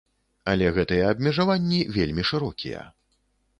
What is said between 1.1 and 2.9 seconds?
абмежаванні вельмі шырокія.